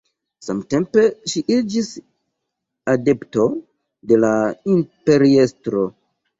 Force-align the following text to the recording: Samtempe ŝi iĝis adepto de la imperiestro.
Samtempe 0.45 1.03
ŝi 1.33 1.43
iĝis 1.57 1.91
adepto 2.95 3.47
de 4.13 4.21
la 4.25 4.35
imperiestro. 4.81 5.89